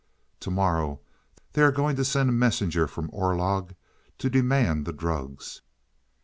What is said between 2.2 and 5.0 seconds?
a messenger from Orlog to demand the